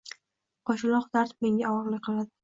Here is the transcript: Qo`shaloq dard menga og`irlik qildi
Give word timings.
Qo`shaloq 0.69 1.05
dard 1.17 1.35
menga 1.45 1.73
og`irlik 1.75 2.03
qildi 2.09 2.27